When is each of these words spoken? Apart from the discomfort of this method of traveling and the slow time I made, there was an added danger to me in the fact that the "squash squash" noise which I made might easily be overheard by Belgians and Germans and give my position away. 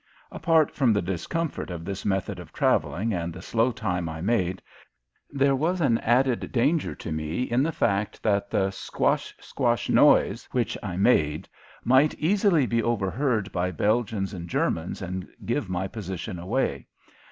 Apart 0.31 0.71
from 0.71 0.93
the 0.93 1.01
discomfort 1.03 1.69
of 1.69 1.85
this 1.85 2.03
method 2.05 2.39
of 2.39 2.51
traveling 2.51 3.13
and 3.13 3.31
the 3.31 3.39
slow 3.39 3.71
time 3.71 4.09
I 4.09 4.19
made, 4.19 4.59
there 5.29 5.55
was 5.55 5.79
an 5.79 5.99
added 5.99 6.51
danger 6.51 6.95
to 6.95 7.11
me 7.11 7.43
in 7.43 7.61
the 7.61 7.71
fact 7.71 8.23
that 8.23 8.49
the 8.49 8.71
"squash 8.71 9.35
squash" 9.39 9.89
noise 9.89 10.49
which 10.53 10.75
I 10.81 10.97
made 10.97 11.47
might 11.83 12.15
easily 12.15 12.65
be 12.65 12.81
overheard 12.81 13.51
by 13.51 13.69
Belgians 13.69 14.33
and 14.33 14.49
Germans 14.49 15.03
and 15.03 15.27
give 15.45 15.69
my 15.69 15.87
position 15.87 16.39
away. 16.39 16.87